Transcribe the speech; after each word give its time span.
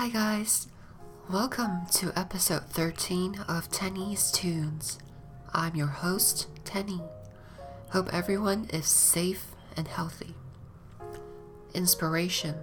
Hi, 0.00 0.08
guys. 0.08 0.66
Welcome 1.28 1.84
to 1.96 2.10
episode 2.18 2.64
13 2.70 3.40
of 3.46 3.70
Tenny's 3.70 4.32
Tunes. 4.32 4.98
I'm 5.52 5.76
your 5.76 5.88
host, 5.88 6.46
Tenny. 6.64 7.02
Hope 7.90 8.08
everyone 8.10 8.70
is 8.72 8.86
safe 8.86 9.48
and 9.76 9.86
healthy. 9.86 10.34
Inspiration 11.74 12.54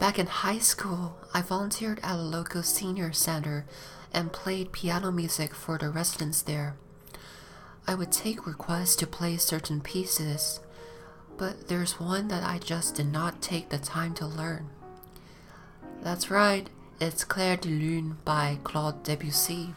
Back 0.00 0.18
in 0.18 0.26
high 0.26 0.58
school, 0.58 1.16
I 1.32 1.42
volunteered 1.42 2.00
at 2.02 2.16
a 2.16 2.20
local 2.20 2.64
senior 2.64 3.12
center 3.12 3.64
and 4.12 4.32
played 4.32 4.72
piano 4.72 5.12
music 5.12 5.54
for 5.54 5.78
the 5.78 5.90
residents 5.90 6.42
there. 6.42 6.74
I 7.86 7.94
would 7.94 8.10
take 8.10 8.48
requests 8.48 8.96
to 8.96 9.06
play 9.06 9.36
certain 9.36 9.80
pieces, 9.80 10.58
but 11.36 11.68
there's 11.68 12.00
one 12.00 12.26
that 12.26 12.42
I 12.42 12.58
just 12.58 12.96
did 12.96 13.12
not 13.12 13.40
take 13.40 13.68
the 13.68 13.78
time 13.78 14.12
to 14.14 14.26
learn. 14.26 14.70
That's 16.02 16.30
right, 16.30 16.68
it's 17.00 17.24
Clair 17.24 17.56
de 17.56 17.68
Lune 17.68 18.18
by 18.24 18.58
Claude 18.64 19.02
Debussy, 19.02 19.74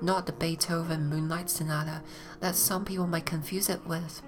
not 0.00 0.26
the 0.26 0.32
Beethoven 0.32 1.08
Moonlight 1.08 1.48
Sonata 1.48 2.02
that 2.40 2.54
some 2.54 2.84
people 2.84 3.06
might 3.06 3.26
confuse 3.26 3.68
it 3.68 3.86
with. 3.86 4.22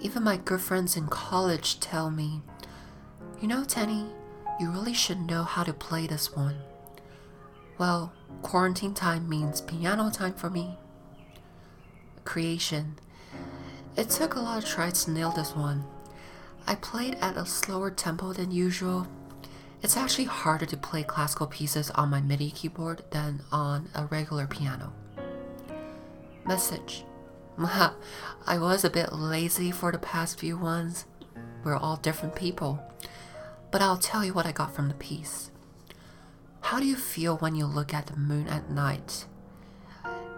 Even 0.00 0.22
my 0.22 0.38
good 0.38 0.60
friends 0.60 0.96
in 0.96 1.08
college 1.08 1.78
tell 1.78 2.10
me, 2.10 2.42
you 3.40 3.48
know, 3.48 3.64
Tenny, 3.64 4.06
you 4.58 4.70
really 4.70 4.94
should 4.94 5.20
know 5.20 5.42
how 5.42 5.62
to 5.62 5.72
play 5.72 6.06
this 6.06 6.34
one. 6.34 6.56
Well, 7.78 8.12
quarantine 8.42 8.94
time 8.94 9.28
means 9.28 9.60
piano 9.60 10.10
time 10.10 10.34
for 10.34 10.50
me. 10.50 10.78
Creation. 12.24 12.98
It 13.96 14.10
took 14.10 14.34
a 14.34 14.40
lot 14.40 14.62
of 14.62 14.68
tries 14.68 15.04
to 15.04 15.10
nail 15.10 15.30
this 15.30 15.54
one. 15.54 15.84
I 16.66 16.74
played 16.74 17.16
at 17.20 17.36
a 17.36 17.46
slower 17.46 17.90
tempo 17.90 18.32
than 18.32 18.50
usual 18.50 19.06
it's 19.82 19.96
actually 19.96 20.24
harder 20.24 20.66
to 20.66 20.76
play 20.76 21.02
classical 21.02 21.46
pieces 21.46 21.90
on 21.92 22.10
my 22.10 22.20
MIDI 22.20 22.50
keyboard 22.50 23.02
than 23.10 23.42
on 23.50 23.88
a 23.94 24.06
regular 24.06 24.46
piano. 24.46 24.92
Message 26.46 27.04
I 27.58 28.58
was 28.58 28.84
a 28.84 28.90
bit 28.90 29.12
lazy 29.12 29.70
for 29.70 29.92
the 29.92 29.98
past 29.98 30.38
few 30.38 30.56
ones. 30.56 31.04
We're 31.62 31.76
all 31.76 31.96
different 31.96 32.34
people. 32.34 32.80
But 33.70 33.82
I'll 33.82 33.98
tell 33.98 34.24
you 34.24 34.32
what 34.32 34.46
I 34.46 34.52
got 34.52 34.74
from 34.74 34.88
the 34.88 34.94
piece. 34.94 35.50
How 36.62 36.80
do 36.80 36.86
you 36.86 36.96
feel 36.96 37.36
when 37.36 37.54
you 37.54 37.66
look 37.66 37.92
at 37.92 38.06
the 38.06 38.16
moon 38.16 38.48
at 38.48 38.70
night? 38.70 39.26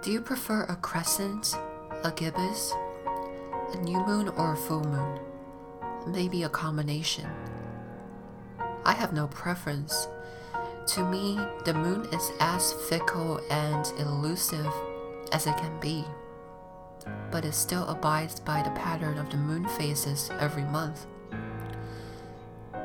Do 0.02 0.10
you 0.10 0.20
prefer 0.20 0.64
a 0.64 0.74
crescent, 0.74 1.56
a 2.02 2.10
gibbous, 2.10 2.72
a 3.72 3.76
new 3.78 4.04
moon, 4.04 4.28
or 4.30 4.54
a 4.54 4.56
full 4.56 4.82
moon? 4.82 5.20
Maybe 6.08 6.42
a 6.42 6.48
combination. 6.48 7.28
I 8.84 8.92
have 8.92 9.12
no 9.12 9.28
preference. 9.28 10.08
To 10.88 11.08
me, 11.08 11.38
the 11.64 11.74
moon 11.74 12.06
is 12.12 12.32
as 12.40 12.72
fickle 12.88 13.40
and 13.50 13.86
elusive 13.98 14.72
as 15.30 15.46
it 15.46 15.56
can 15.56 15.78
be, 15.80 16.04
but 17.30 17.44
it 17.44 17.54
still 17.54 17.86
abides 17.86 18.40
by 18.40 18.62
the 18.62 18.70
pattern 18.70 19.18
of 19.18 19.30
the 19.30 19.36
moon 19.36 19.68
phases 19.68 20.30
every 20.40 20.64
month. 20.64 21.06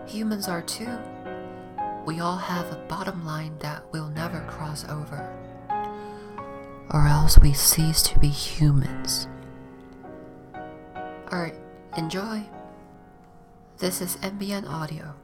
Humans 0.06 0.48
are 0.48 0.62
too. 0.62 0.98
We 2.06 2.20
all 2.20 2.38
have 2.38 2.72
a 2.72 2.86
bottom 2.88 3.26
line 3.26 3.58
that 3.60 3.84
we'll 3.92 4.10
never 4.10 4.42
cross 4.42 4.86
over, 4.88 5.36
or 6.92 7.08
else 7.08 7.40
we 7.40 7.52
cease 7.54 8.02
to 8.04 8.20
be 8.20 8.30
humans. 8.30 9.28
Alright, 11.34 11.56
enjoy. 11.98 12.44
This 13.80 14.00
is 14.02 14.16
NBN 14.18 14.70
Audio. 14.70 15.16